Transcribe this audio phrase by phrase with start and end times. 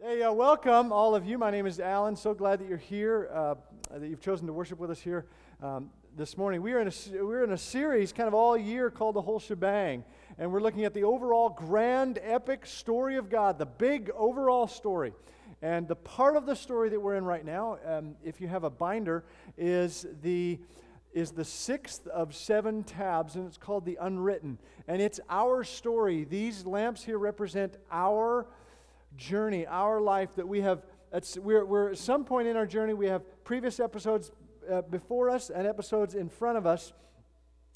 [0.00, 1.38] Hey, uh, welcome, all of you.
[1.38, 2.14] My name is Alan.
[2.14, 3.56] So glad that you're here, uh,
[3.90, 5.26] that you've chosen to worship with us here
[5.60, 6.62] um, this morning.
[6.62, 9.40] We are, in a, we're in a series kind of all year called The Whole
[9.40, 10.04] Shebang,
[10.38, 15.14] and we're looking at the overall grand, epic story of God, the big overall story.
[15.62, 18.62] And the part of the story that we're in right now, um, if you have
[18.62, 19.24] a binder,
[19.56, 20.60] is the
[21.12, 24.58] is the sixth of seven tabs, and it's called the Unwritten.
[24.86, 26.22] And it's our story.
[26.22, 28.46] These lamps here represent our
[29.18, 30.82] journey, our life that we have.
[31.38, 34.30] We're, we're at some point in our journey, we have previous episodes
[34.70, 36.92] uh, before us and episodes in front of us.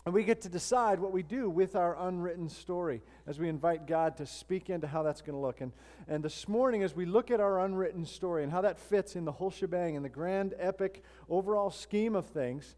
[0.05, 3.87] And we get to decide what we do with our unwritten story as we invite
[3.87, 5.61] God to speak into how that's going to look.
[5.61, 5.73] And,
[6.09, 9.25] and this morning, as we look at our unwritten story and how that fits in
[9.25, 12.75] the whole shebang, in the grand, epic, overall scheme of things,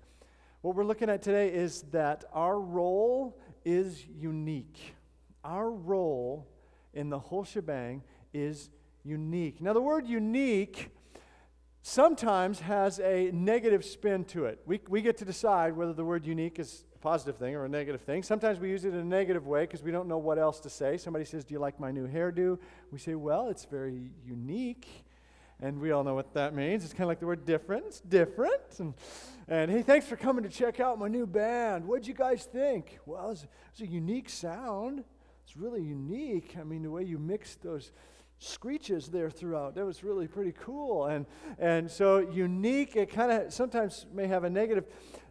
[0.60, 4.94] what we're looking at today is that our role is unique.
[5.42, 6.46] Our role
[6.92, 8.02] in the whole shebang
[8.34, 8.68] is
[9.04, 9.62] unique.
[9.62, 10.90] Now, the word unique
[11.82, 14.58] sometimes has a negative spin to it.
[14.66, 17.68] We, we get to decide whether the word unique is a positive thing or a
[17.68, 18.22] negative thing.
[18.22, 20.70] Sometimes we use it in a negative way because we don't know what else to
[20.70, 20.96] say.
[20.96, 22.58] Somebody says, Do you like my new hairdo?
[22.90, 24.88] We say, Well, it's very unique.
[25.60, 26.84] And we all know what that means.
[26.84, 27.84] It's kind of like the word different.
[27.86, 28.80] It's different.
[28.80, 28.94] And,
[29.46, 31.86] and hey, thanks for coming to check out my new band.
[31.86, 32.98] What'd you guys think?
[33.06, 35.04] Well, it's, it's a unique sound.
[35.44, 36.56] It's really unique.
[36.58, 37.92] I mean, the way you mix those
[38.38, 39.74] screeches there throughout.
[39.74, 41.06] That was really pretty cool.
[41.06, 41.26] And,
[41.58, 44.84] and so unique, it kind of sometimes may have a negative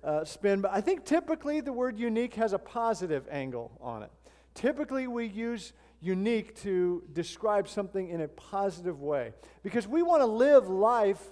[0.04, 4.12] uh, spin, but I think typically the word unique has a positive angle on it.
[4.54, 9.32] Typically, we use unique to describe something in a positive way
[9.64, 11.32] because we want to live life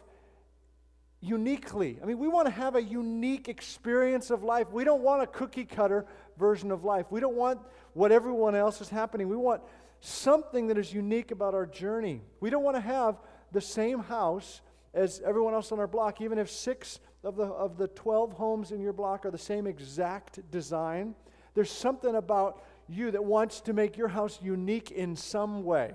[1.19, 1.99] uniquely.
[2.01, 4.71] I mean, we want to have a unique experience of life.
[4.71, 6.05] We don't want a cookie cutter
[6.37, 7.05] version of life.
[7.11, 7.59] We don't want
[7.93, 9.27] what everyone else is happening.
[9.27, 9.61] We want
[10.01, 12.21] something that is unique about our journey.
[12.39, 13.19] We don't want to have
[13.51, 14.61] the same house
[14.93, 18.71] as everyone else on our block, even if six of the, of the 12 homes
[18.71, 21.15] in your block are the same exact design.
[21.53, 25.93] There's something about you that wants to make your house unique in some way.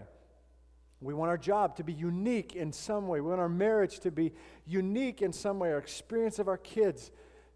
[1.01, 3.21] We want our job to be unique in some way.
[3.21, 4.33] We want our marriage to be
[4.65, 5.73] unique in some way.
[5.73, 7.11] Our experience of our kids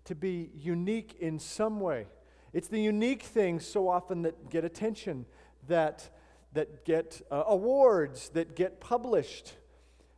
[0.05, 2.07] to be unique in some way.
[2.53, 5.25] It's the unique things so often that get attention,
[5.69, 6.11] that
[6.53, 9.55] that get uh, awards, that get published,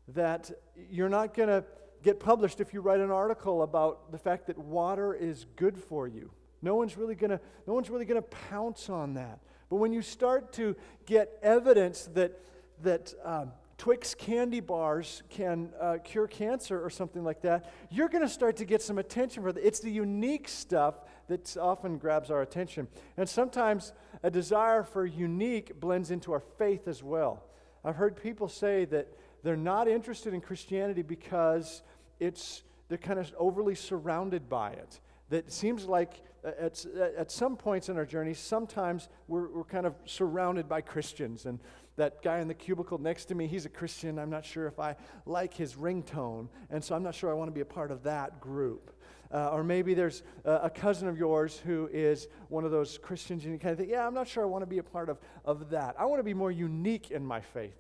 [0.08, 0.50] that
[0.90, 1.64] you're not going to
[2.02, 6.08] get published if you write an article about the fact that water is good for
[6.08, 6.30] you.
[6.62, 9.40] No one's really going to no one's really going to pounce on that.
[9.68, 10.76] But when you start to
[11.06, 12.40] get evidence that
[12.82, 18.22] that um, Twix candy bars can uh, cure cancer or something like that, you're going
[18.22, 19.66] to start to get some attention for that.
[19.66, 22.88] It's the unique stuff that often grabs our attention.
[23.16, 27.44] And sometimes a desire for unique blends into our faith as well.
[27.84, 29.08] I've heard people say that
[29.42, 31.82] they're not interested in Christianity because
[32.20, 35.00] it's they're kind of overly surrounded by it.
[35.30, 36.84] That seems like at,
[37.16, 41.58] at some points in our journey, sometimes we're, we're kind of surrounded by Christians and
[41.96, 44.18] that guy in the cubicle next to me, he's a Christian.
[44.18, 44.96] I'm not sure if I
[45.26, 48.02] like his ringtone, and so I'm not sure I want to be a part of
[48.04, 48.92] that group.
[49.32, 53.44] Uh, or maybe there's a, a, cousin of yours who is one of those Christians,
[53.44, 55.08] and you kind of think, yeah, I'm not sure I want to be a part
[55.08, 55.94] of, of that.
[55.98, 57.76] I want to be more unique in my faith.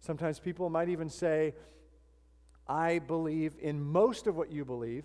[0.00, 1.54] Sometimes people might even say,
[2.68, 5.04] I believe in most of what you believe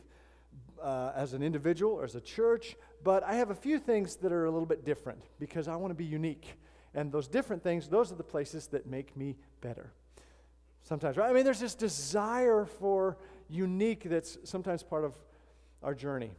[0.81, 4.34] uh, as an individual or as a church, but I have a few things that
[4.34, 6.59] are a little bit different because I want to be unique.
[6.94, 9.94] And those different things, those are the places that make me better.
[10.84, 11.30] Sometimes, right?
[11.30, 13.18] I mean, there's this desire for
[13.50, 15.16] unique that's sometimes part of
[15.84, 16.32] our journey.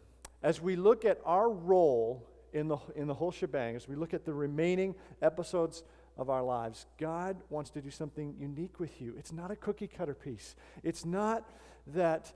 [0.42, 4.14] As we look at our role in the, in the whole shebang, as we look
[4.14, 5.82] at the remaining episodes
[6.16, 9.14] of our lives, God wants to do something unique with you.
[9.18, 10.56] It's not a cookie cutter piece.
[10.82, 11.48] It's not
[11.88, 12.32] that,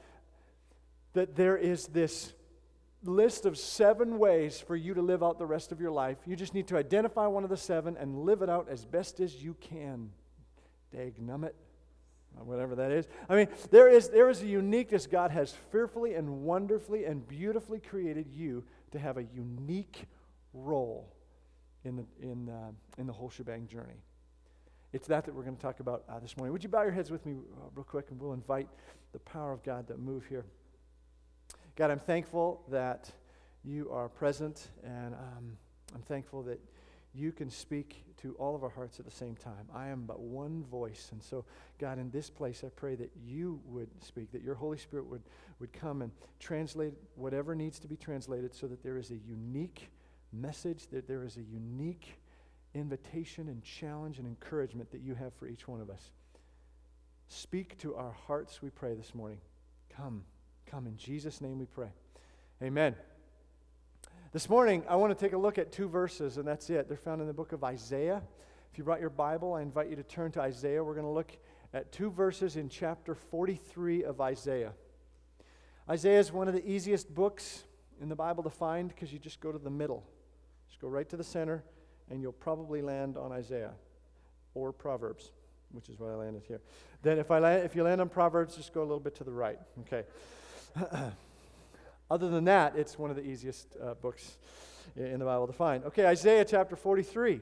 [1.13, 2.33] that there is this
[3.05, 6.19] list of seven ways for you to live out the rest of your life.
[6.27, 9.21] You just need to identify one of the seven and live it out as best
[9.21, 10.11] as you can.
[10.93, 11.55] Dag numbit,
[12.39, 13.07] whatever that is.
[13.29, 15.07] I mean, there is, there is a uniqueness.
[15.07, 20.07] God has fearfully and wonderfully and beautifully created you to have a unique
[20.53, 21.13] role
[21.85, 24.03] in the, in, uh, in the whole shebang journey.
[24.93, 26.53] It's that that we're going to talk about uh, this morning.
[26.53, 28.69] Would you bow your heads with me uh, real quick and we'll invite
[29.13, 30.45] the power of God to move here.
[31.77, 33.11] God, I'm thankful that
[33.65, 35.57] you are present, and um,
[35.95, 36.59] I'm thankful that
[37.15, 39.67] you can speak to all of our hearts at the same time.
[39.75, 41.09] I am but one voice.
[41.13, 41.45] And so,
[41.79, 45.23] God, in this place, I pray that you would speak, that your Holy Spirit would,
[45.59, 46.11] would come and
[46.41, 49.91] translate whatever needs to be translated so that there is a unique
[50.33, 52.19] message, that there is a unique
[52.75, 56.11] invitation and challenge and encouragement that you have for each one of us.
[57.29, 59.39] Speak to our hearts, we pray this morning.
[59.95, 60.25] Come,
[60.67, 60.87] come.
[60.87, 61.89] In Jesus' name we pray.
[62.63, 62.95] Amen.
[64.33, 66.89] This morning, I want to take a look at two verses, and that's it.
[66.89, 68.23] They're found in the book of Isaiah.
[68.73, 70.83] If you brought your Bible, I invite you to turn to Isaiah.
[70.83, 71.37] We're going to look
[71.75, 74.73] at two verses in chapter 43 of Isaiah.
[75.87, 77.65] Isaiah is one of the easiest books
[78.01, 80.03] in the Bible to find because you just go to the middle.
[80.67, 81.63] Just go right to the center,
[82.09, 83.73] and you'll probably land on Isaiah
[84.55, 85.31] or Proverbs,
[85.73, 86.63] which is why I landed here.
[87.03, 89.25] Then, if, I land, if you land on Proverbs, just go a little bit to
[89.25, 89.59] the right.
[89.81, 90.05] Okay.
[92.13, 94.37] Other than that, it's one of the easiest uh, books
[94.97, 95.83] in the Bible to find.
[95.85, 97.41] Okay, Isaiah chapter 43.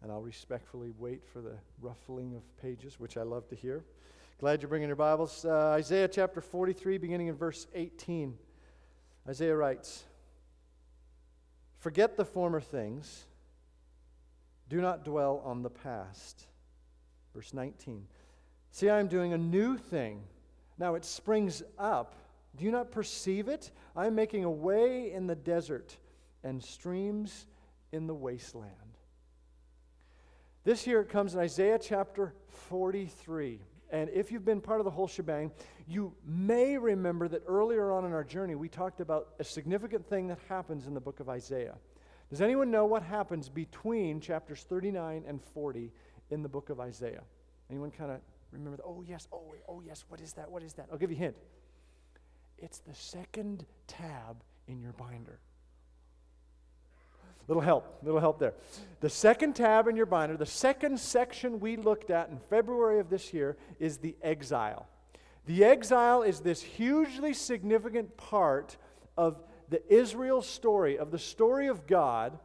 [0.00, 3.84] And I'll respectfully wait for the ruffling of pages, which I love to hear.
[4.40, 5.44] Glad you're bringing your Bibles.
[5.44, 8.38] Uh, Isaiah chapter 43, beginning in verse 18.
[9.28, 10.04] Isaiah writes
[11.78, 13.26] Forget the former things,
[14.70, 16.46] do not dwell on the past.
[17.34, 18.06] Verse 19.
[18.70, 20.22] See, I am doing a new thing.
[20.78, 22.14] Now it springs up.
[22.56, 23.70] Do you not perceive it?
[23.96, 25.96] I am making a way in the desert
[26.44, 27.46] and streams
[27.92, 28.72] in the wasteland.
[30.64, 33.60] This year it comes in Isaiah chapter 43.
[33.90, 35.50] And if you've been part of the whole shebang,
[35.86, 40.28] you may remember that earlier on in our journey we talked about a significant thing
[40.28, 41.76] that happens in the book of Isaiah.
[42.28, 45.90] Does anyone know what happens between chapters 39 and 40
[46.30, 47.22] in the book of Isaiah?
[47.70, 48.20] Anyone kind of
[48.52, 48.84] remember that?
[48.84, 50.50] Oh, yes, oh, oh, yes, what is that?
[50.50, 50.88] What is that?
[50.90, 51.36] I'll give you a hint.
[52.58, 55.38] It's the second tab in your binder.
[57.46, 58.52] Little help, little help there.
[59.00, 63.08] The second tab in your binder, the second section we looked at in February of
[63.08, 64.86] this year is the exile.
[65.46, 68.76] The exile is this hugely significant part
[69.16, 72.38] of the Israel story, of the story of God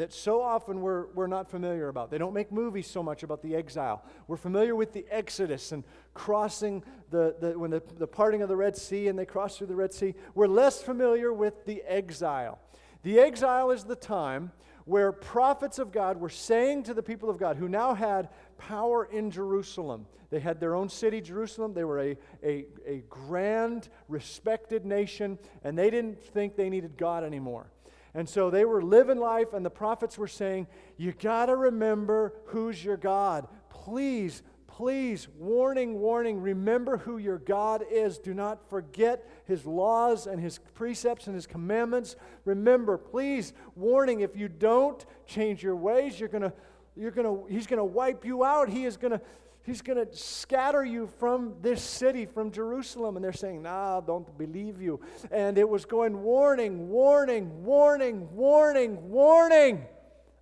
[0.00, 2.10] that so often we're, we're not familiar about.
[2.10, 4.02] They don't make movies so much about the exile.
[4.28, 8.56] We're familiar with the Exodus and crossing the, the when the, the parting of the
[8.56, 10.14] Red Sea and they cross through the Red Sea.
[10.34, 12.58] We're less familiar with the exile.
[13.02, 14.52] The exile is the time
[14.86, 19.04] where prophets of God were saying to the people of God who now had power
[19.04, 20.06] in Jerusalem.
[20.30, 21.74] They had their own city, Jerusalem.
[21.74, 27.22] They were a, a, a grand, respected nation, and they didn't think they needed God
[27.22, 27.70] anymore.
[28.14, 30.66] And so they were living life, and the prophets were saying,
[30.96, 33.46] You got to remember who's your God.
[33.68, 38.18] Please, please, warning, warning, remember who your God is.
[38.18, 42.16] Do not forget his laws and his precepts and his commandments.
[42.44, 46.52] Remember, please, warning, if you don't change your ways, you're going to.
[46.96, 48.68] You're gonna, he's going to wipe you out.
[48.68, 49.20] He is going to
[49.62, 53.16] He's going to scatter you from this city, from Jerusalem.
[53.16, 55.00] And they're saying, Nah, don't believe you.
[55.30, 59.84] And it was going warning, warning, warning, warning, warning,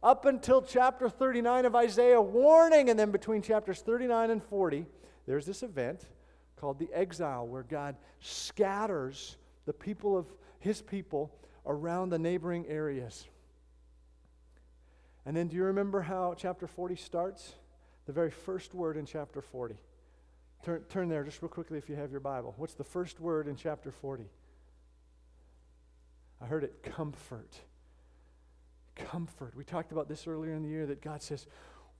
[0.02, 2.90] up until chapter 39 of Isaiah, warning.
[2.90, 4.86] And then between chapters 39 and 40,
[5.26, 6.06] there's this event
[6.56, 9.36] called the exile, where God scatters
[9.66, 10.26] the people of
[10.60, 11.32] his people
[11.66, 13.26] around the neighboring areas.
[15.26, 17.52] And then do you remember how chapter 40 starts?
[18.08, 19.74] The very first word in chapter 40.
[20.64, 22.54] Turn, turn there just real quickly if you have your Bible.
[22.56, 24.24] What's the first word in chapter 40?
[26.40, 27.54] I heard it comfort.
[28.96, 29.54] Comfort.
[29.54, 31.46] We talked about this earlier in the year that God says,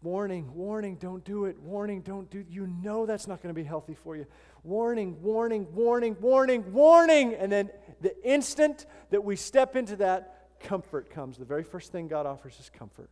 [0.01, 1.61] warning, warning, don't do it.
[1.61, 4.25] Warning, don't do You know that's not going to be healthy for you.
[4.65, 7.35] Warning, warning, warning, warning, warning.
[7.35, 7.69] And then
[8.01, 11.37] the instant that we step into that, comfort comes.
[11.37, 13.11] The very first thing God offers is comfort.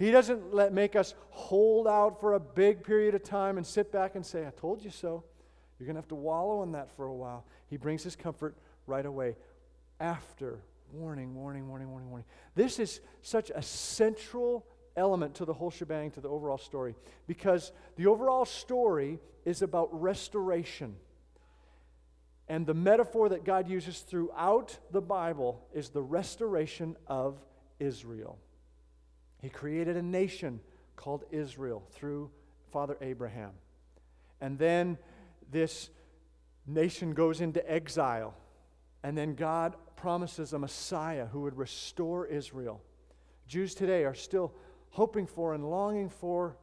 [0.00, 3.92] He doesn't let, make us hold out for a big period of time and sit
[3.92, 5.22] back and say, I told you so.
[5.78, 7.44] You're going to have to wallow in that for a while.
[7.68, 9.36] He brings his comfort right away
[10.00, 12.24] after warning, warning, warning, warning, warning.
[12.54, 14.64] This is such a central
[14.96, 16.94] element to the whole shebang, to the overall story,
[17.26, 20.96] because the overall story is about restoration.
[22.48, 27.36] And the metaphor that God uses throughout the Bible is the restoration of
[27.78, 28.38] Israel.
[29.40, 30.60] He created a nation
[30.96, 32.30] called Israel through
[32.72, 33.52] Father Abraham.
[34.40, 34.98] And then
[35.50, 35.90] this
[36.66, 38.34] nation goes into exile.
[39.02, 42.82] And then God promises a Messiah who would restore Israel.
[43.46, 44.52] Jews today are still
[44.90, 46.56] hoping for and longing for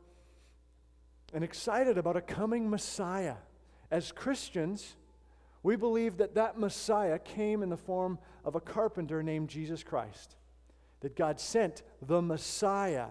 [1.34, 3.36] and excited about a coming Messiah.
[3.90, 4.96] As Christians,
[5.64, 10.36] we believe that that Messiah came in the form of a carpenter named Jesus Christ
[11.02, 13.08] that God sent the Messiah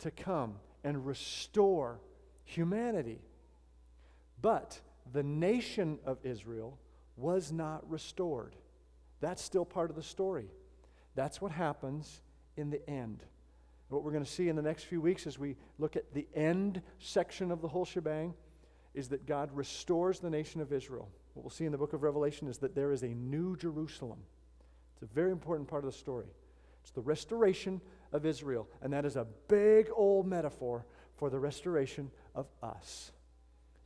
[0.00, 2.00] to come and restore
[2.44, 3.20] humanity.
[4.40, 4.80] But
[5.12, 6.78] the nation of Israel
[7.16, 8.54] was not restored.
[9.20, 10.46] That's still part of the story.
[11.14, 12.20] That's what happens
[12.56, 13.24] in the end.
[13.88, 16.26] What we're going to see in the next few weeks as we look at the
[16.34, 18.34] end section of the whole shebang
[18.94, 21.08] is that God restores the nation of Israel.
[21.34, 24.18] What we'll see in the book of Revelation is that there is a new Jerusalem.
[24.94, 26.26] It's a very important part of the story.
[26.82, 27.80] It's the restoration
[28.12, 33.12] of Israel, and that is a big old metaphor for the restoration of us.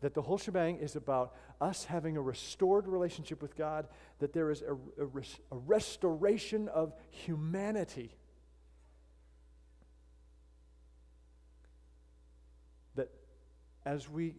[0.00, 3.86] That the whole shebang is about us having a restored relationship with God,
[4.18, 5.06] that there is a, a,
[5.52, 8.16] a restoration of humanity.
[12.96, 13.10] That
[13.84, 14.34] as we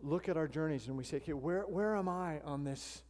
[0.00, 3.02] look at our journeys and we say, okay, where, where am I on this,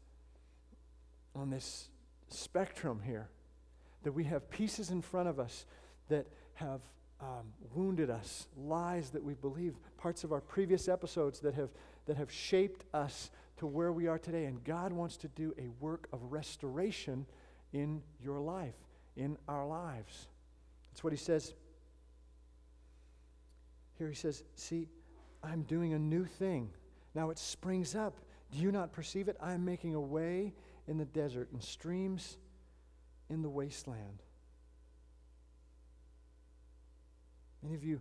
[1.35, 1.89] on this
[2.29, 3.29] spectrum here?
[4.03, 5.67] That we have pieces in front of us
[6.09, 6.81] that have
[7.21, 11.71] um, wounded us, lies that we believe, parts of our previous episodes that have,
[12.07, 14.47] that have shaped us to where we are today.
[14.47, 17.27] And God wants to do a work of restoration
[17.73, 18.75] in your life,
[19.17, 20.29] in our lives.
[20.91, 21.55] That's what he says.
[23.99, 24.89] Here he says, See,
[25.43, 26.71] I'm doing a new thing.
[27.15, 28.17] Now it springs up.
[28.51, 29.37] Do you not perceive it?
[29.41, 30.55] I am making a way
[30.89, 32.37] in the desert and streams
[33.33, 34.23] in the wasteland.
[37.63, 38.01] Many of you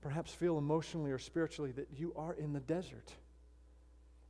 [0.00, 3.12] perhaps feel emotionally or spiritually that you are in the desert.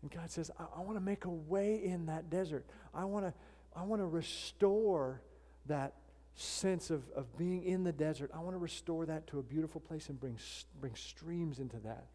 [0.02, 2.64] And God says, I, I want to make a way in that desert.
[2.94, 3.34] I want to
[3.76, 5.20] I want to restore
[5.66, 5.94] that
[6.34, 8.30] sense of, of being in the desert.
[8.34, 10.38] I want to restore that to a beautiful place and bring,
[10.80, 12.06] bring streams into that,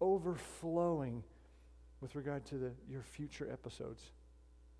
[0.00, 1.22] overflowing
[2.00, 4.02] with regard to the, your future episodes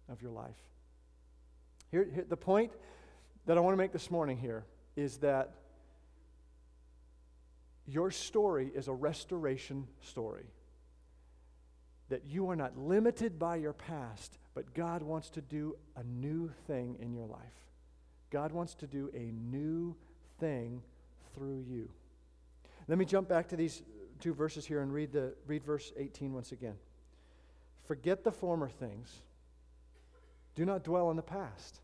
[0.09, 0.57] of your life.
[1.91, 2.73] Here, here, the point
[3.47, 4.64] that I want to make this morning here
[4.97, 5.55] is that
[7.87, 10.47] your story is a restoration story.
[12.09, 16.50] That you are not limited by your past, but God wants to do a new
[16.67, 17.41] thing in your life.
[18.31, 19.95] God wants to do a new
[20.41, 20.83] thing
[21.35, 21.88] through you.
[22.88, 23.83] Let me jump back to these
[24.21, 26.75] two verses here and read, the, read verse 18 once again.
[27.87, 29.23] Forget the former things,
[30.55, 31.81] do not dwell on the past.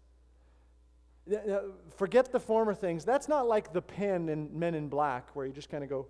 [1.96, 3.04] Forget the former things.
[3.04, 6.06] That's not like the pen in Men in Black, where you just kind of go,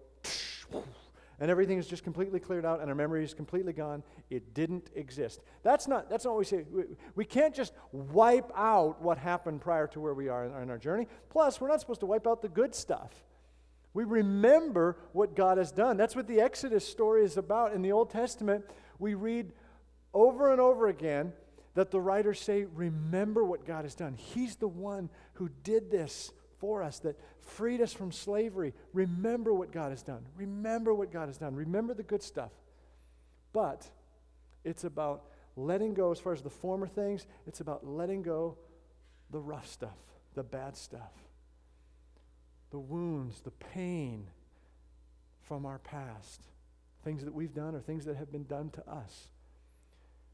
[1.40, 4.02] and everything is just completely cleared out and our memory is completely gone.
[4.29, 5.40] It didn't exist.
[5.62, 6.64] That's not, that's not what we say.
[6.71, 6.83] We,
[7.17, 10.79] we can't just wipe out what happened prior to where we are in, in our
[10.79, 11.07] journey.
[11.31, 13.11] Plus, we're not supposed to wipe out the good stuff.
[13.95, 15.97] We remember what God has done.
[15.97, 17.73] That's what the Exodus story is about.
[17.73, 18.64] In the Old Testament,
[18.99, 19.52] we read
[20.12, 21.33] over and over again
[21.74, 24.14] that the writers say, Remember what God has done.
[24.14, 28.74] He's the one who did this for us, that freed us from slavery.
[28.92, 30.26] Remember what God has done.
[30.36, 31.54] Remember what God has done.
[31.54, 32.52] Remember the good stuff.
[33.52, 33.88] But
[34.62, 35.24] it's about
[35.56, 38.58] letting go, as far as the former things, it's about letting go
[39.30, 39.96] the rough stuff,
[40.34, 41.12] the bad stuff,
[42.70, 44.26] the wounds, the pain
[45.42, 46.42] from our past,
[47.04, 49.28] things that we've done or things that have been done to us.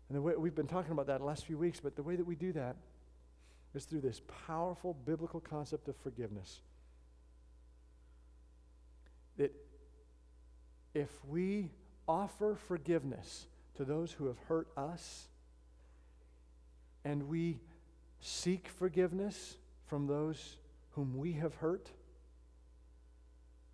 [0.08, 2.16] And the way we've been talking about that the last few weeks, but the way
[2.16, 2.76] that we do that
[3.74, 6.60] is through this powerful biblical concept of forgiveness.
[9.36, 9.52] That
[10.94, 11.70] if we
[12.08, 13.46] offer forgiveness
[13.76, 15.28] to those who have hurt us,
[17.04, 17.60] and we
[18.20, 20.56] seek forgiveness from those
[20.90, 21.90] whom we have hurt,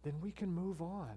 [0.03, 1.15] then we can move on.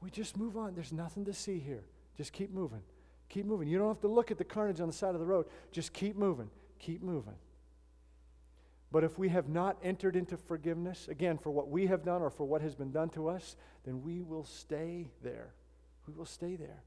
[0.00, 0.74] We just move on.
[0.74, 1.84] There's nothing to see here.
[2.16, 2.82] Just keep moving.
[3.28, 3.68] Keep moving.
[3.68, 5.46] You don't have to look at the carnage on the side of the road.
[5.72, 6.50] Just keep moving.
[6.78, 7.34] Keep moving.
[8.92, 12.30] But if we have not entered into forgiveness, again, for what we have done or
[12.30, 15.52] for what has been done to us, then we will stay there.
[16.06, 16.82] We will stay there.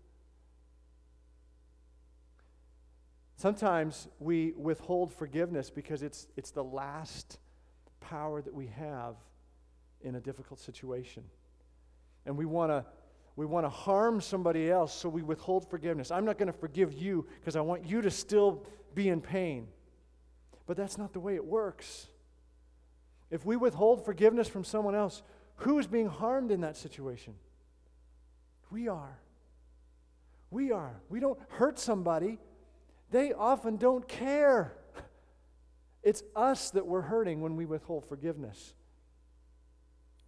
[3.35, 7.39] Sometimes we withhold forgiveness because it's, it's the last
[8.01, 9.15] power that we have
[10.01, 11.23] in a difficult situation.
[12.25, 12.85] And we want to
[13.39, 16.11] we want to harm somebody else, so we withhold forgiveness.
[16.11, 19.69] I'm not going to forgive you because I want you to still be in pain.
[20.67, 22.07] But that's not the way it works.
[23.31, 25.23] If we withhold forgiveness from someone else,
[25.55, 27.33] who is being harmed in that situation?
[28.71, 29.17] We are.
[30.51, 31.01] We are.
[31.07, 32.39] We don't hurt somebody,
[33.09, 34.75] they often don't care.
[36.03, 38.73] It's us that we're hurting when we withhold forgiveness.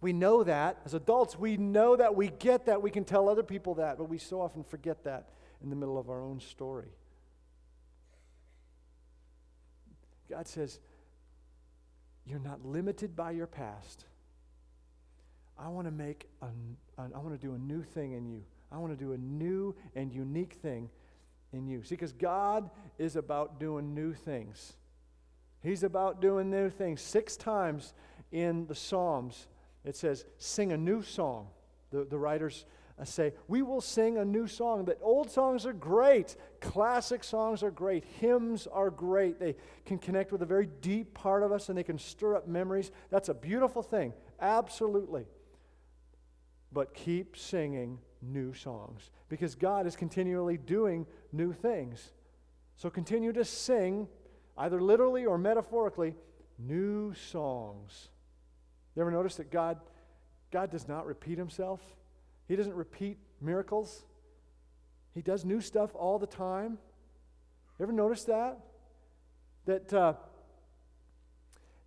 [0.02, 0.78] We know that.
[0.84, 2.14] As adults, we know that.
[2.14, 2.82] We get that.
[2.82, 5.28] We can tell other people that, but we so often forget that
[5.62, 6.88] in the middle of our own story.
[10.28, 10.80] God says,
[12.26, 14.04] You're not limited by your past.
[15.56, 16.48] I want to make a,
[16.98, 18.42] I want to do a new thing in you.
[18.72, 20.90] I want to do a new and unique thing
[21.52, 21.84] in you.
[21.84, 24.72] See, because God is about doing new things.
[25.62, 27.00] He's about doing new things.
[27.00, 27.94] Six times
[28.32, 29.46] in the Psalms,
[29.84, 31.48] it says, sing a new song.
[31.90, 32.64] The, the writers
[32.98, 34.84] uh, say, we will sing a new song.
[34.84, 39.40] That old songs are great, classic songs are great, hymns are great.
[39.40, 42.46] They can connect with a very deep part of us and they can stir up
[42.46, 42.90] memories.
[43.10, 45.26] That's a beautiful thing, absolutely.
[46.72, 52.12] But keep singing new songs because God is continually doing new things.
[52.76, 54.08] So continue to sing,
[54.56, 56.14] either literally or metaphorically,
[56.58, 58.08] new songs.
[58.94, 59.80] You ever notice that God,
[60.50, 61.80] God does not repeat himself?
[62.48, 64.04] He doesn't repeat miracles.
[65.14, 66.78] He does new stuff all the time.
[67.78, 68.58] You ever notice that?
[69.64, 70.14] That, uh,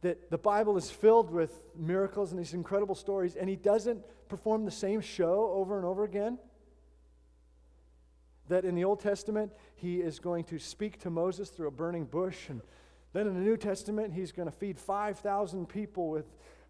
[0.02, 4.66] that the Bible is filled with miracles and these incredible stories, and he doesn't perform
[4.66, 6.40] the same show over and over again?
[8.48, 12.06] That in the Old Testament, he is going to speak to Moses through a burning
[12.06, 12.62] bush, and
[13.14, 16.26] then in the New Testament, he's going to feed 5,000 people with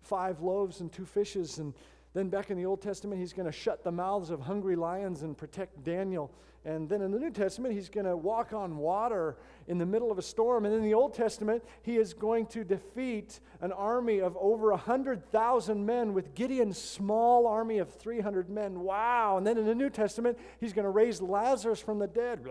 [0.06, 1.74] five loaves and two fishes, and
[2.14, 5.22] then back in the Old Testament, he's going to shut the mouths of hungry lions
[5.22, 6.32] and protect Daniel.
[6.64, 9.36] And then in the New Testament, he's going to walk on water
[9.68, 10.66] in the middle of a storm.
[10.66, 15.86] And in the Old Testament, he is going to defeat an army of over 100,000
[15.86, 18.80] men with Gideon's small army of 300 men.
[18.80, 19.38] Wow.
[19.38, 22.48] And then in the New Testament, he's going to raise Lazarus from the dead.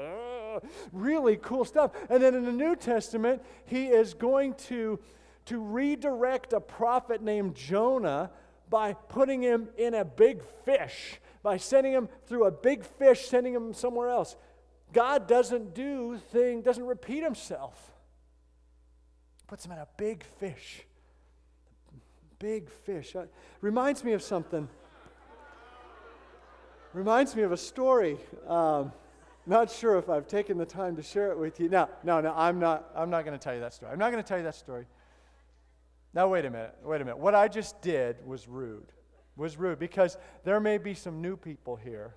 [0.92, 1.90] Really cool stuff.
[2.08, 5.00] And then in the New Testament, he is going to,
[5.46, 8.30] to redirect a prophet named Jonah
[8.70, 13.54] by putting him in a big fish, by sending him through a big fish, sending
[13.54, 14.36] him somewhere else.
[14.92, 17.92] God doesn't do thing, doesn't repeat himself.
[19.46, 20.86] Puts him in a big fish.
[22.38, 23.14] Big fish.
[23.14, 23.24] Uh,
[23.60, 24.68] reminds me of something.
[26.92, 28.16] Reminds me of a story.
[28.46, 28.92] Um,
[29.46, 31.68] not sure if I've taken the time to share it with you.
[31.68, 33.92] No, no, no, I'm not, I'm not going to tell you that story.
[33.92, 34.86] I'm not going to tell you that story.
[36.14, 36.76] Now, wait a minute.
[36.84, 37.18] Wait a minute.
[37.18, 38.86] What I just did was rude.
[39.36, 42.14] Was rude because there may be some new people here.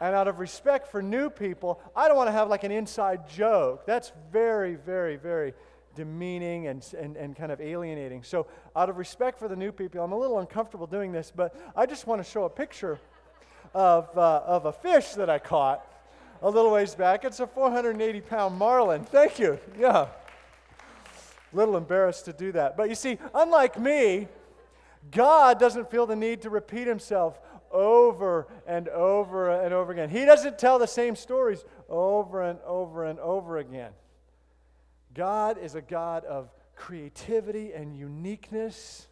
[0.00, 3.28] And out of respect for new people, I don't want to have like an inside
[3.28, 3.84] joke.
[3.84, 5.54] That's very, very, very
[5.96, 8.22] demeaning and, and, and kind of alienating.
[8.22, 8.46] So,
[8.76, 11.86] out of respect for the new people, I'm a little uncomfortable doing this, but I
[11.86, 12.98] just want to show a picture
[13.72, 15.84] of, uh, of a fish that I caught
[16.42, 17.24] a little ways back.
[17.24, 19.04] It's a 480 pound marlin.
[19.04, 19.58] Thank you.
[19.78, 20.08] Yeah
[21.54, 22.76] little embarrassed to do that.
[22.76, 24.28] But you see, unlike me,
[25.10, 27.38] God doesn't feel the need to repeat himself
[27.70, 30.08] over and over and over again.
[30.08, 33.92] He doesn't tell the same stories over and over and over again.
[35.12, 39.06] God is a God of creativity and uniqueness,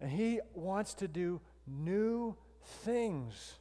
[0.00, 2.36] and He wants to do new
[2.84, 3.54] things.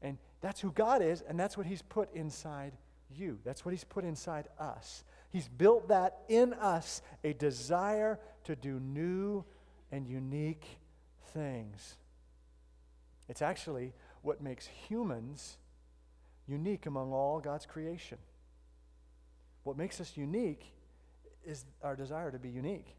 [0.00, 2.72] And that's who God is, and that's what He's put inside
[3.14, 3.38] you.
[3.44, 5.04] That's what He's put inside us.
[5.32, 9.44] He's built that in us a desire to do new
[9.90, 10.66] and unique
[11.32, 11.96] things.
[13.28, 15.56] It's actually what makes humans
[16.46, 18.18] unique among all God's creation.
[19.64, 20.64] What makes us unique
[21.46, 22.94] is our desire to be unique.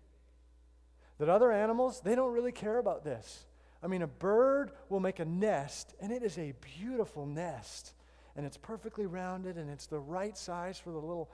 [1.20, 3.46] That other animals, they don't really care about this.
[3.84, 7.94] I mean, a bird will make a nest, and it is a beautiful nest.
[8.36, 11.30] And it's perfectly rounded, and it's the right size for the little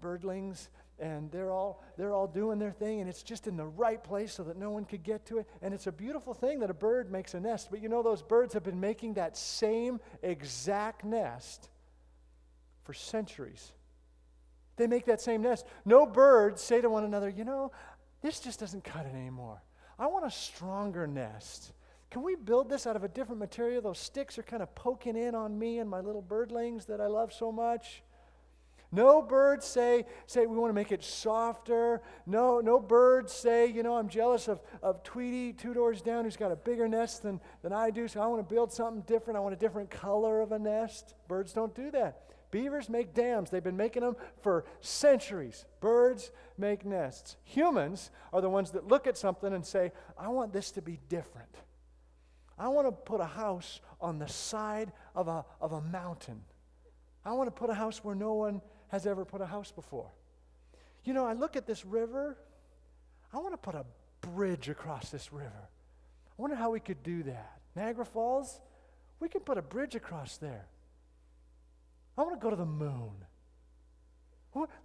[0.00, 4.02] birdlings and they're all they're all doing their thing and it's just in the right
[4.02, 5.46] place so that no one could get to it.
[5.62, 8.22] And it's a beautiful thing that a bird makes a nest but you know those
[8.22, 11.68] birds have been making that same exact nest
[12.84, 13.72] for centuries.
[14.76, 15.66] They make that same nest.
[15.84, 17.72] No birds say to one another you know
[18.22, 19.62] this just doesn't cut it anymore.
[19.98, 21.72] I want a stronger nest.
[22.10, 23.82] Can we build this out of a different material?
[23.82, 27.06] Those sticks are kind of poking in on me and my little birdlings that i
[27.06, 28.02] love so much
[28.92, 32.02] no birds say, say we want to make it softer.
[32.24, 36.36] No, no birds say, you know, I'm jealous of, of Tweety two doors down who's
[36.36, 39.36] got a bigger nest than, than I do, so I want to build something different.
[39.36, 41.14] I want a different color of a nest.
[41.28, 42.22] Birds don't do that.
[42.52, 43.50] Beavers make dams.
[43.50, 45.66] They've been making them for centuries.
[45.80, 47.36] Birds make nests.
[47.44, 51.00] Humans are the ones that look at something and say, I want this to be
[51.08, 51.54] different.
[52.58, 56.40] I want to put a house on the side of a, of a mountain.
[57.24, 60.10] I want to put a house where no one has ever put a house before.
[61.04, 62.36] You know, I look at this river,
[63.32, 63.84] I want to put a
[64.20, 65.68] bridge across this river.
[66.38, 67.60] I wonder how we could do that.
[67.74, 68.60] Niagara Falls,
[69.20, 70.66] we can put a bridge across there.
[72.18, 73.12] I want to go to the moon.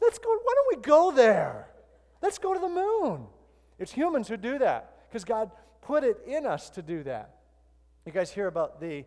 [0.01, 0.29] Let's go.
[0.29, 1.69] Why don't we go there?
[2.21, 3.27] Let's go to the moon.
[3.79, 5.49] It's humans who do that because God
[5.81, 7.37] put it in us to do that.
[8.05, 9.05] You guys hear about the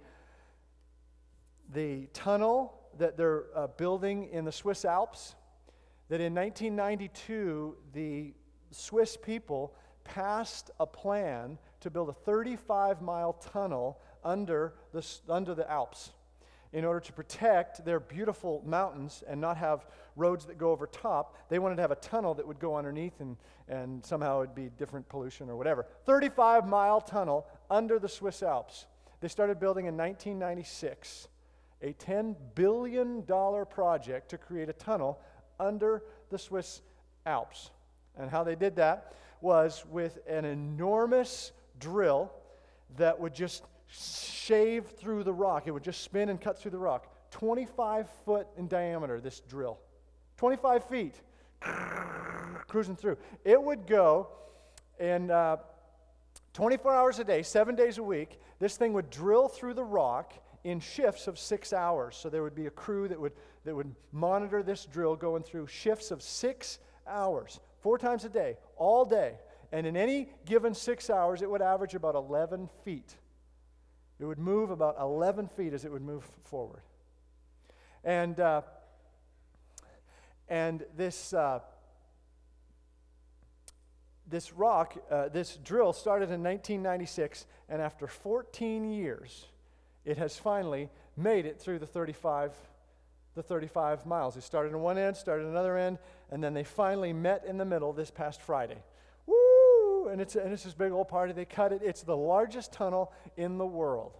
[1.72, 5.34] the tunnel that they're uh, building in the Swiss Alps.
[6.08, 8.34] That in 1992, the
[8.70, 15.70] Swiss people passed a plan to build a 35 mile tunnel under the, under the
[15.70, 16.12] Alps
[16.72, 21.36] in order to protect their beautiful mountains and not have roads that go over top.
[21.48, 23.36] They wanted to have a tunnel that would go underneath and,
[23.68, 25.86] and somehow it'd be different pollution or whatever.
[26.04, 28.86] 35 mile tunnel under the Swiss Alps.
[29.20, 31.28] They started building in 1996
[31.84, 35.20] a $10 billion project to create a tunnel
[35.60, 36.80] under the Swiss
[37.26, 37.70] Alps.
[38.16, 42.32] And how they did that was with an enormous drill
[42.96, 45.64] that would just shave through the rock.
[45.66, 47.06] It would just spin and cut through the rock.
[47.32, 49.78] 25 foot in diameter, this drill.
[50.38, 51.14] 25 feet,
[52.66, 53.18] cruising through.
[53.44, 54.28] It would go
[54.98, 55.58] and uh,
[56.54, 58.40] 24 hours a day, seven days a week.
[58.58, 60.32] This thing would drill through the rock
[60.64, 62.16] in shifts of six hours.
[62.16, 63.32] So there would be a crew that would,
[63.64, 68.56] that would monitor this drill going through shifts of six hours, four times a day,
[68.76, 69.34] all day.
[69.70, 73.14] And in any given six hours, it would average about 11 feet.
[74.18, 76.82] It would move about 11 feet as it would move forward.
[78.02, 78.62] And, uh,
[80.48, 81.60] and this, uh,
[84.26, 89.46] this rock, uh, this drill started in 1996, and after 14 years,
[90.04, 92.52] it has finally made it through the 35,
[93.34, 94.36] the 35 miles.
[94.36, 95.98] It started in one end, started another end,
[96.30, 98.82] and then they finally met in the middle this past Friday.
[99.26, 100.08] Woo!
[100.08, 101.32] And it's, and it's this big old party.
[101.32, 101.80] They cut it.
[101.82, 104.16] It's the largest tunnel in the world.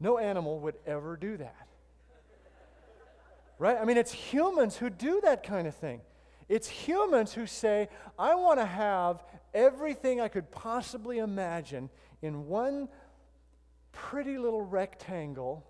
[0.00, 1.68] No animal would ever do that.
[3.58, 3.78] Right?
[3.80, 6.00] I mean, it's humans who do that kind of thing.
[6.48, 7.88] It's humans who say,
[8.18, 11.88] I want to have everything I could possibly imagine
[12.20, 12.88] in one
[13.94, 15.64] pretty little rectangle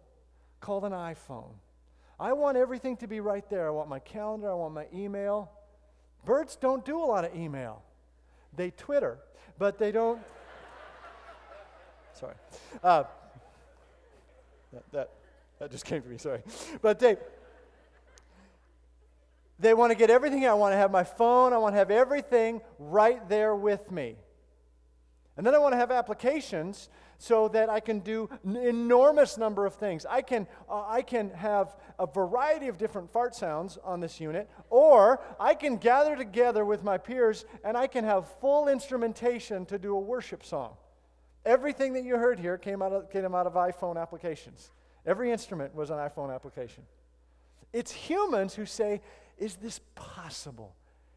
[0.60, 1.52] called an iPhone.
[2.18, 3.66] I want everything to be right there.
[3.66, 5.50] I want my calendar, I want my email.
[6.24, 7.82] Birds don't do a lot of email,
[8.56, 9.18] they Twitter,
[9.58, 10.20] but they don't.
[12.14, 12.34] sorry.
[12.82, 13.04] Uh,
[14.72, 15.10] that, that,
[15.58, 16.42] that just came to me, sorry.
[16.82, 17.16] But they.
[19.60, 20.46] They want to get everything.
[20.46, 21.52] I want to have my phone.
[21.52, 24.16] I want to have everything right there with me.
[25.36, 29.66] And then I want to have applications so that I can do an enormous number
[29.66, 30.06] of things.
[30.08, 34.48] I can, uh, I can have a variety of different fart sounds on this unit,
[34.70, 39.78] or I can gather together with my peers and I can have full instrumentation to
[39.78, 40.76] do a worship song.
[41.44, 44.70] Everything that you heard here came out of, came out of iPhone applications.
[45.04, 46.84] Every instrument was an iPhone application.
[47.72, 49.02] It's humans who say,
[49.36, 50.74] Is this possible?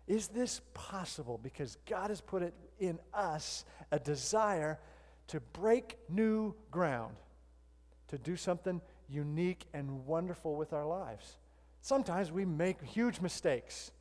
[0.07, 1.39] Is this possible?
[1.41, 4.79] Because God has put it in us a desire
[5.27, 7.15] to break new ground,
[8.07, 11.37] to do something unique and wonderful with our lives.
[11.81, 13.91] Sometimes we make huge mistakes,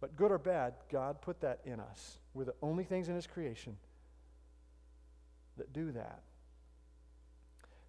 [0.00, 2.18] but good or bad, God put that in us.
[2.34, 3.76] We're the only things in His creation
[5.56, 6.20] that do that.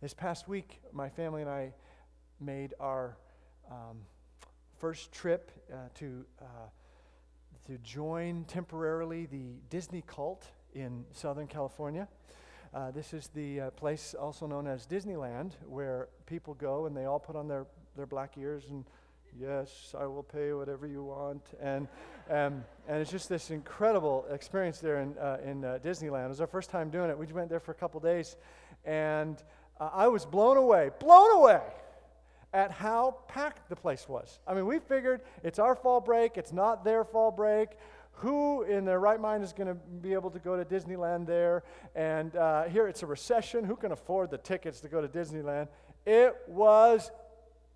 [0.02, 1.74] This past week, my family and I
[2.40, 3.18] made our
[3.70, 3.98] um,
[4.78, 6.46] first trip uh, to, uh,
[7.68, 12.08] to join temporarily the Disney cult in Southern California.
[12.74, 17.04] Uh, this is the uh, place also known as Disneyland, where people go and they
[17.04, 17.66] all put on their,
[17.98, 18.86] their black ears and,
[19.38, 21.44] yes, I will pay whatever you want.
[21.62, 21.90] And,
[22.30, 26.26] um, and it's just this incredible experience there in, uh, in uh, Disneyland.
[26.26, 27.18] It was our first time doing it.
[27.18, 28.38] We went there for a couple days,
[28.86, 29.44] and
[29.78, 31.64] uh, I was blown away, blown away
[32.54, 34.40] at how packed the place was.
[34.48, 37.70] I mean, we figured it's our fall break, it's not their fall break
[38.18, 41.64] who in their right mind is going to be able to go to Disneyland there?
[41.96, 43.64] And uh, here it's a recession.
[43.64, 45.68] Who can afford the tickets to go to Disneyland?
[46.06, 47.12] It was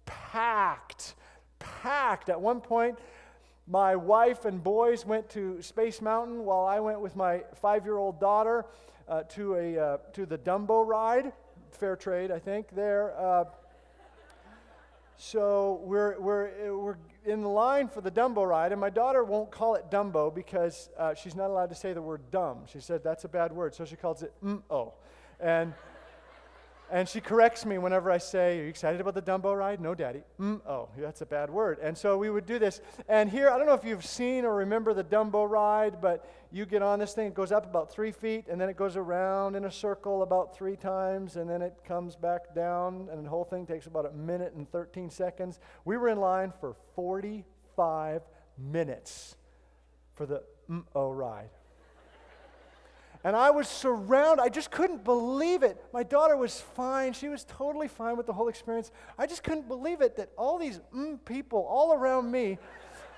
[0.06, 1.14] packed,
[1.60, 2.30] packed.
[2.30, 2.98] At one point,
[3.68, 7.98] my wife and boys went to Space Mountain while I went with my five year
[7.98, 8.66] old daughter
[9.08, 11.34] uh, to, a, uh, to the Dumbo ride.
[11.70, 13.14] Fair trade, I think, there.
[15.24, 19.52] So we're, we're, we're in the line for the Dumbo ride, and my daughter won't
[19.52, 22.62] call it Dumbo because uh, she's not allowed to say the word dumb.
[22.66, 24.96] She said that's a bad word, so she calls it mm-oh.
[25.40, 25.76] And
[26.92, 29.80] and she corrects me whenever I say, Are you excited about the Dumbo ride?
[29.80, 30.22] No, Daddy.
[30.40, 31.80] Mm, oh, that's a bad word.
[31.82, 32.82] And so we would do this.
[33.08, 36.66] And here, I don't know if you've seen or remember the Dumbo ride, but you
[36.66, 39.56] get on this thing, it goes up about three feet, and then it goes around
[39.56, 43.46] in a circle about three times, and then it comes back down, and the whole
[43.46, 45.60] thing takes about a minute and 13 seconds.
[45.86, 48.22] We were in line for 45
[48.58, 49.38] minutes
[50.16, 51.50] for the mm oh ride.
[53.24, 54.42] And I was surrounded.
[54.42, 55.84] I just couldn't believe it.
[55.94, 57.14] My daughter was fine.
[57.14, 58.92] She was totally fine with the whole experience.
[59.18, 62.58] I just couldn't believe it that all these mm people all around me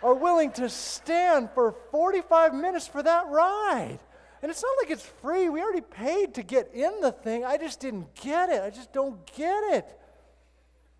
[0.01, 3.99] are willing to stand for 45 minutes for that ride.
[4.41, 5.47] And it's not like it's free.
[5.47, 7.45] We already paid to get in the thing.
[7.45, 8.61] I just didn't get it.
[8.61, 9.99] I just don't get it.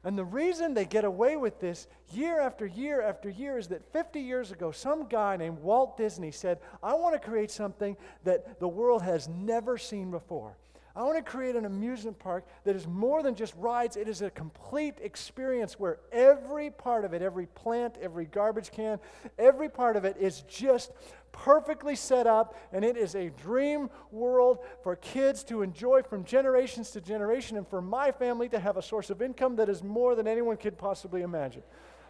[0.04, 3.90] And the reason they get away with this year after year after year is that
[3.94, 8.60] 50 years ago, some guy named Walt Disney said, I want to create something that
[8.60, 10.58] the world has never seen before.
[10.96, 13.98] I want to create an amusement park that is more than just rides.
[13.98, 19.00] It is a complete experience where every part of it, every plant, every garbage can,
[19.40, 20.92] every part of it is just
[21.32, 26.92] perfectly set up, and it is a dream world for kids to enjoy from generations
[26.92, 30.14] to generation, and for my family to have a source of income that is more
[30.14, 31.64] than anyone could possibly imagine,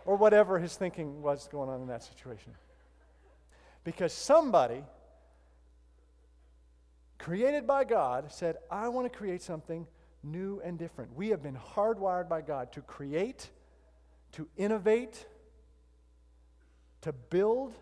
[0.05, 2.53] or whatever his thinking was going on in that situation.
[3.85, 4.83] Because somebody
[7.23, 9.87] created by God, said, I want to create something
[10.23, 11.15] new and different.
[11.15, 13.49] We have been hardwired by God to create,
[14.33, 15.25] to innovate,
[16.99, 17.73] to build,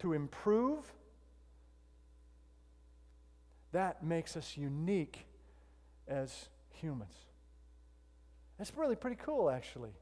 [0.00, 0.92] to improve.
[3.70, 5.24] That makes us unique
[6.08, 7.14] as humans.
[8.58, 9.92] That's really pretty cool, actually.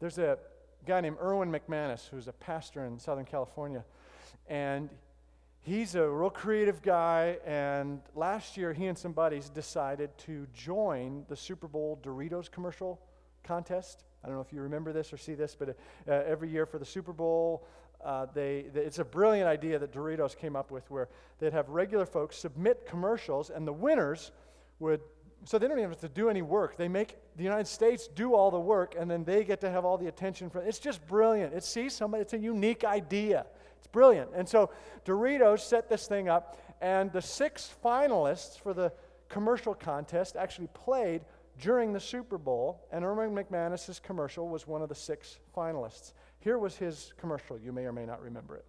[0.00, 0.38] There's a
[0.86, 3.84] guy named Erwin McManus who's a pastor in Southern California,
[4.48, 4.88] and
[5.68, 11.24] he's a real creative guy, and last year he and some buddies decided to join
[11.28, 12.98] the Super Bowl Doritos commercial
[13.44, 14.04] contest.
[14.24, 15.74] I don't know if you remember this or see this, but uh,
[16.06, 17.66] every year for the Super Bowl,
[18.02, 21.68] uh, they, they, it's a brilliant idea that Doritos came up with where they'd have
[21.68, 24.32] regular folks submit commercials, and the winners
[24.78, 25.00] would,
[25.44, 26.78] so they don't even have to do any work.
[26.78, 29.84] They make the United States do all the work, and then they get to have
[29.84, 30.48] all the attention.
[30.48, 31.52] From, it's just brilliant.
[31.52, 33.44] It's, see, somebody, it's a unique idea.
[33.78, 34.30] It's brilliant.
[34.34, 34.70] And so
[35.04, 38.92] Doritos set this thing up, and the six finalists for the
[39.28, 41.22] commercial contest actually played
[41.60, 46.12] during the Super Bowl, and Erwin McManus's commercial was one of the six finalists.
[46.38, 47.58] Here was his commercial.
[47.58, 48.64] You may or may not remember it.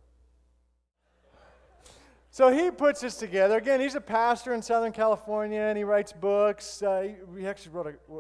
[2.32, 3.58] So he puts this together.
[3.58, 6.82] Again, he's a pastor in Southern California, and he writes books.
[6.82, 7.02] Uh,
[7.36, 8.14] he, he actually wrote a,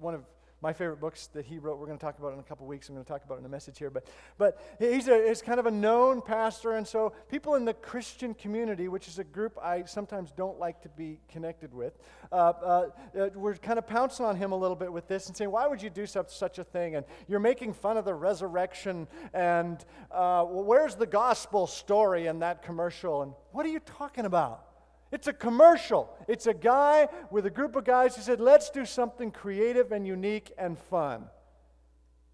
[0.00, 0.24] one of
[0.60, 1.78] my favorite books that he wrote.
[1.78, 2.88] We're going to talk about in a couple weeks.
[2.88, 3.90] I'm going to talk about in the message here.
[3.90, 4.06] But,
[4.38, 6.72] but he's, a, he's kind of a known pastor.
[6.72, 10.82] And so people in the Christian community, which is a group I sometimes don't like
[10.82, 11.98] to be connected with,
[12.32, 15.36] uh, uh, uh, we're kind of pouncing on him a little bit with this and
[15.36, 16.96] saying, why would you do such, such a thing?
[16.96, 19.06] And you're making fun of the resurrection.
[19.32, 19.78] And
[20.10, 23.22] uh, well, where's the gospel story in that commercial?
[23.22, 24.67] And what are you talking about?
[25.10, 26.14] It's a commercial.
[26.26, 30.06] It's a guy with a group of guys who said, let's do something creative and
[30.06, 31.24] unique and fun.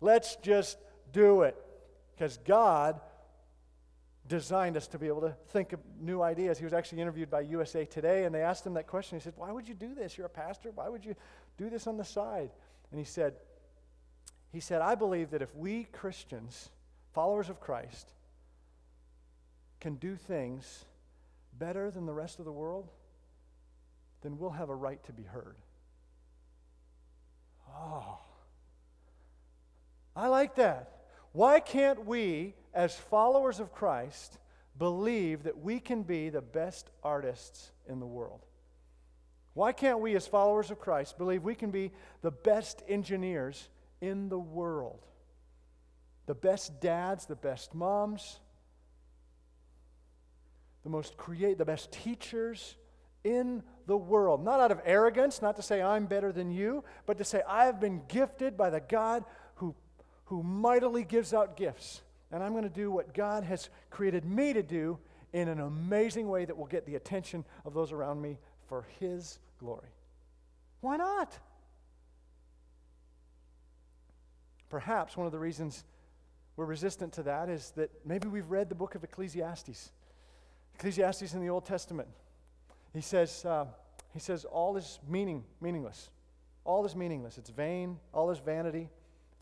[0.00, 0.78] Let's just
[1.12, 1.56] do it.
[2.14, 3.00] Because God
[4.26, 6.58] designed us to be able to think of new ideas.
[6.58, 9.18] He was actually interviewed by USA Today, and they asked him that question.
[9.18, 10.16] He said, Why would you do this?
[10.16, 10.70] You're a pastor.
[10.74, 11.14] Why would you
[11.58, 12.50] do this on the side?
[12.90, 13.34] And he said,
[14.52, 16.70] he said, I believe that if we Christians,
[17.12, 18.14] followers of Christ,
[19.80, 20.84] can do things
[21.58, 22.90] better than the rest of the world,
[24.22, 25.56] then we'll have a right to be heard.
[27.68, 28.18] Oh,
[30.16, 30.90] I like that.
[31.32, 34.38] Why can't we, as followers of Christ,
[34.78, 38.40] believe that we can be the best artists in the world?
[39.54, 43.68] Why can't we, as followers of Christ, believe we can be the best engineers
[44.00, 45.06] in the world?
[46.26, 48.40] The best dads, the best moms,
[50.84, 52.76] the most create, the best teachers
[53.24, 54.44] in the world.
[54.44, 57.64] Not out of arrogance, not to say I'm better than you, but to say I
[57.64, 59.24] have been gifted by the God
[59.56, 59.74] who,
[60.26, 62.02] who mightily gives out gifts.
[62.30, 64.98] And I'm going to do what God has created me to do
[65.32, 69.38] in an amazing way that will get the attention of those around me for His
[69.58, 69.88] glory.
[70.80, 71.38] Why not?
[74.68, 75.84] Perhaps one of the reasons
[76.56, 79.90] we're resistant to that is that maybe we've read the book of Ecclesiastes.
[80.74, 82.08] Ecclesiastes in the Old Testament.
[82.92, 83.66] He says, uh,
[84.12, 86.10] he says all is meaning, meaningless.
[86.64, 87.38] All is meaningless.
[87.38, 87.98] It's vain.
[88.12, 88.88] All is vanity.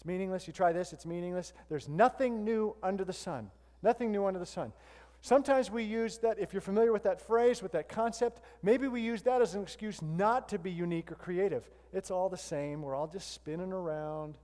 [0.02, 0.46] It's meaningless.
[0.46, 1.52] You try this, it's meaningless.
[1.68, 3.50] There's nothing new under the sun.
[3.82, 4.72] Nothing new under the sun.
[5.20, 9.00] Sometimes we use that, if you're familiar with that phrase, with that concept, maybe we
[9.00, 11.70] use that as an excuse not to be unique or creative.
[11.92, 12.82] It's all the same.
[12.82, 14.36] We're all just spinning around.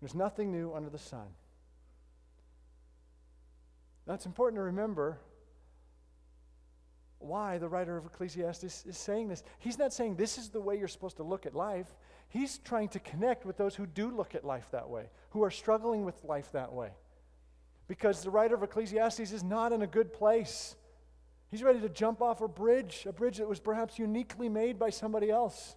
[0.00, 1.26] There's nothing new under the sun.
[4.06, 5.18] Now, it's important to remember
[7.18, 9.42] why the writer of Ecclesiastes is saying this.
[9.58, 11.88] He's not saying this is the way you're supposed to look at life.
[12.28, 15.50] He's trying to connect with those who do look at life that way, who are
[15.50, 16.90] struggling with life that way.
[17.88, 20.76] Because the writer of Ecclesiastes is not in a good place.
[21.50, 24.90] He's ready to jump off a bridge, a bridge that was perhaps uniquely made by
[24.90, 25.74] somebody else.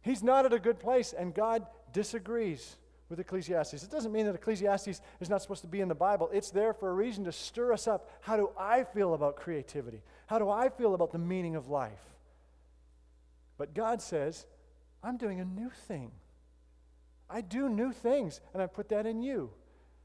[0.00, 2.76] He's not at a good place, and God disagrees
[3.12, 3.82] with Ecclesiastes.
[3.82, 6.30] It doesn't mean that Ecclesiastes is not supposed to be in the Bible.
[6.32, 8.08] It's there for a reason to stir us up.
[8.22, 10.00] How do I feel about creativity?
[10.28, 12.00] How do I feel about the meaning of life?
[13.58, 14.46] But God says,
[15.04, 16.10] I'm doing a new thing.
[17.28, 19.50] I do new things, and I put that in you.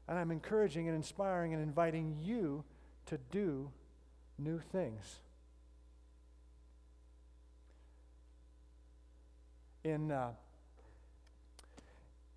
[0.06, 2.62] And I'm encouraging and inspiring and inviting you
[3.06, 3.70] to do
[4.38, 5.20] new things.
[9.82, 10.32] In, uh,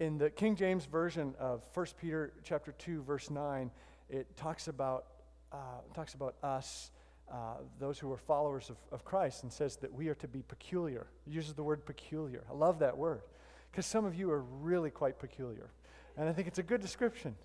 [0.02, 3.70] in the King James Version of 1 Peter chapter 2, verse 9,
[4.10, 5.06] it talks about,
[5.52, 5.58] uh,
[5.94, 6.90] talks about us,
[7.32, 10.42] uh, those who are followers of, of Christ, and says that we are to be
[10.42, 11.06] peculiar.
[11.28, 12.44] It uses the word peculiar.
[12.50, 13.22] I love that word
[13.70, 15.70] because some of you are really quite peculiar.
[16.18, 17.36] And I think it's a good description.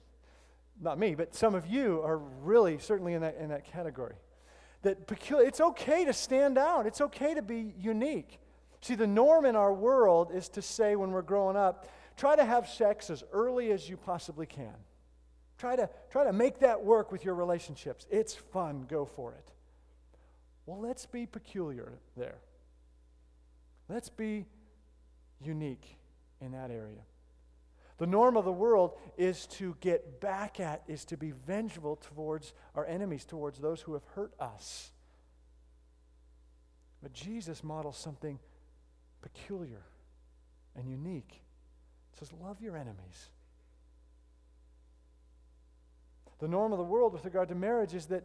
[0.81, 4.15] Not me, but some of you are really certainly in that, in that category.
[4.81, 8.39] That peculiar, it's okay to stand out, it's okay to be unique.
[8.81, 12.45] See, the norm in our world is to say when we're growing up, try to
[12.45, 14.75] have sex as early as you possibly can.
[15.59, 18.07] Try to, try to make that work with your relationships.
[18.11, 19.53] It's fun, go for it.
[20.67, 22.39] Well, let's be peculiar there.
[23.89, 24.47] Let's be
[25.41, 25.97] unique
[26.41, 27.03] in that area.
[27.99, 32.53] The norm of the world is to get back at, is to be vengeful towards
[32.75, 34.91] our enemies, towards those who have hurt us.
[37.03, 38.39] But Jesus models something
[39.23, 39.83] peculiar
[40.75, 41.41] and unique.
[42.19, 43.31] Says, Love your enemies.
[46.39, 48.25] The norm of the world with regard to marriage is that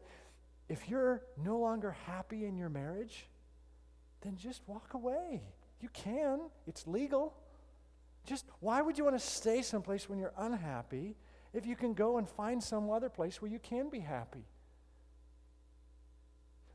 [0.67, 3.27] if you're no longer happy in your marriage,
[4.21, 5.41] then just walk away.
[5.79, 7.33] You can, it's legal.
[8.25, 11.15] Just why would you want to stay someplace when you're unhappy
[11.53, 14.45] if you can go and find some other place where you can be happy?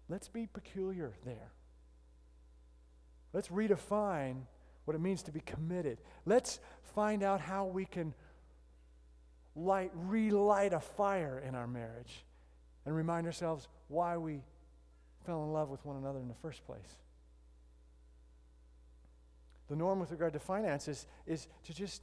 [0.08, 1.52] Let's be peculiar there.
[3.32, 4.42] Let's redefine
[4.86, 5.98] what it means to be committed.
[6.24, 6.58] Let's
[6.94, 8.14] find out how we can
[9.54, 12.24] light, relight a fire in our marriage
[12.86, 14.40] and remind ourselves why we
[15.26, 16.96] fell in love with one another in the first place.
[19.68, 22.02] The norm with regard to finances is to just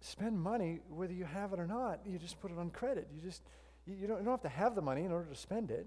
[0.00, 2.00] spend money whether you have it or not.
[2.06, 3.08] You just put it on credit.
[3.14, 3.42] You just
[3.86, 5.86] you, don't, you don't have to have the money in order to spend it.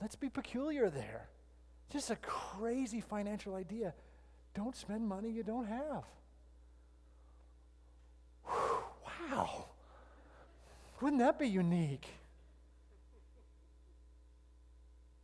[0.00, 1.28] Let's be peculiar there.
[1.90, 3.94] Just a crazy financial idea.
[4.54, 6.04] Don't spend money you don't have.
[8.44, 8.82] Whew,
[9.30, 9.66] wow.
[11.00, 12.06] Wouldn't that be unique?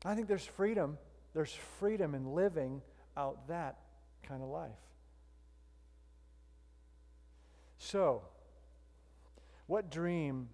[0.05, 0.99] I think there's freedom
[1.37, 2.81] there's freedom in living
[3.15, 3.77] out that
[4.27, 4.71] kind of life.
[7.77, 8.23] So,
[9.67, 10.49] what dream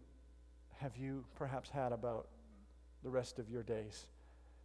[0.79, 2.27] have you perhaps had about
[3.05, 4.07] the rest of your days?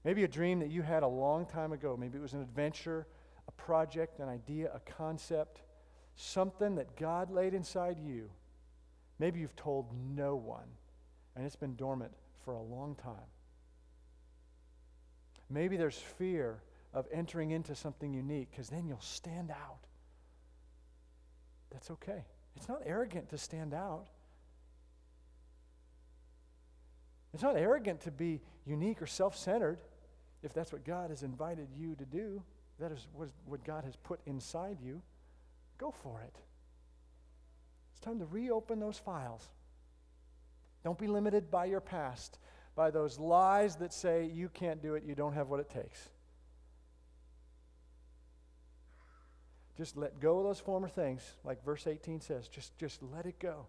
[0.08, 1.98] Maybe a dream that you had a long time ago.
[2.00, 3.06] Maybe it was an adventure,
[3.46, 5.64] a project, an idea, a concept,
[6.16, 8.30] something that God laid inside you.
[9.20, 10.70] Maybe you've told no one,
[11.36, 12.14] and it's been dormant
[12.46, 13.28] for a long time.
[15.50, 16.62] Maybe there's fear
[16.94, 19.88] of entering into something unique because then you'll stand out.
[21.70, 22.24] That's okay.
[22.56, 24.08] It's not arrogant to stand out.
[27.34, 29.80] It's not arrogant to be unique or self centered
[30.48, 32.42] if that's what God has invited you to do.
[32.80, 35.02] That is what God has put inside you.
[35.78, 36.36] Go for it.
[37.92, 39.48] It's time to reopen those files.
[40.84, 42.40] Don't be limited by your past
[42.78, 46.10] by those lies that say you can't do it, you don't have what it takes.
[49.76, 52.48] Just let go of those former things, like verse 18 says.
[52.48, 53.66] Just, just let it go.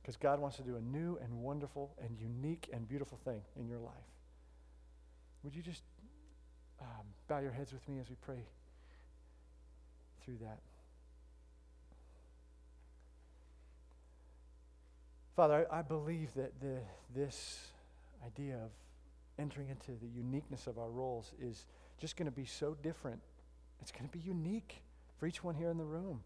[0.00, 3.66] Because God wants to do a new and wonderful and unique and beautiful thing in
[3.66, 3.94] your life.
[5.42, 5.82] Would you just
[6.80, 8.44] um, bow your heads with me as we pray
[10.24, 10.58] through that?
[15.36, 16.78] Father, I, I believe that the,
[17.14, 17.68] this
[18.24, 18.70] idea of
[19.38, 21.66] entering into the uniqueness of our roles is
[21.98, 23.20] just going to be so different.
[23.80, 24.82] It's going to be unique
[25.18, 26.22] for each one here in the room.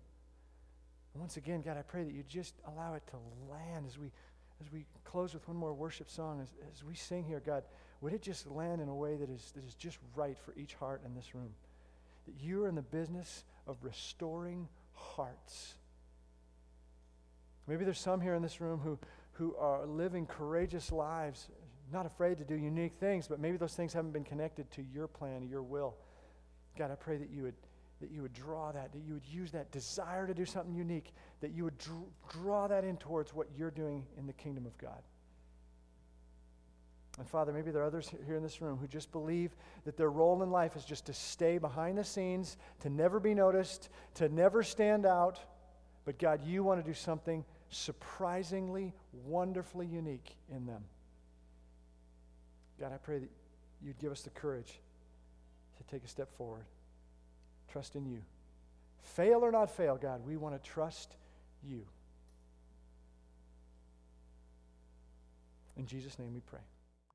[1.12, 3.16] And once again, God, I pray that you just allow it to
[3.51, 4.12] land as we
[4.61, 7.65] as we close with one more worship song, as, as we sing here, God,
[8.01, 10.75] would it just land in a way that is, that is just right for each
[10.75, 11.51] heart in this room?
[12.27, 15.75] That you are in the business of restoring hearts.
[17.67, 18.99] Maybe there's some here in this room who,
[19.33, 21.49] who are living courageous lives,
[21.93, 25.07] not afraid to do unique things, but maybe those things haven't been connected to your
[25.07, 25.95] plan, your will.
[26.79, 27.55] God, I pray that you would
[28.01, 31.12] that you would draw that, that you would use that desire to do something unique,
[31.40, 31.98] that you would dr-
[32.30, 35.03] draw that in towards what you're doing in the kingdom of God.
[37.18, 40.11] And Father, maybe there are others here in this room who just believe that their
[40.11, 44.28] role in life is just to stay behind the scenes, to never be noticed, to
[44.30, 45.38] never stand out.
[46.07, 48.94] But God, you want to do something surprisingly,
[49.26, 50.82] wonderfully unique in them.
[52.78, 53.30] God, I pray that
[53.82, 54.80] you'd give us the courage
[55.76, 56.64] to take a step forward.
[57.73, 58.23] Trust in you.
[59.03, 61.16] Fail or not fail, God, we want to trust
[61.62, 61.85] you.
[65.77, 66.61] In Jesus' name we pray.